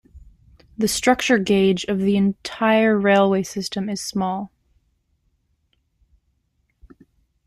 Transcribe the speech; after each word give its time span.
The 0.79 0.87
structure 0.87 1.37
gauge 1.37 1.83
of 1.83 1.99
the 1.99 2.15
Eritrean 2.15 3.03
Railway 3.03 3.41
is 3.41 4.01
small. 4.01 4.51